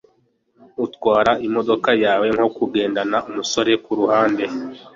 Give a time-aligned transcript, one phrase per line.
[0.85, 4.45] Utwara imodoka yawe nko kugendana umusore kuruhande